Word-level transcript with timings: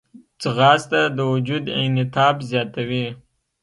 ځغاسته 0.41 0.99
د 1.17 1.17
وجود 1.31 1.63
انعطاف 1.81 2.35
زیاتوي 2.49 3.05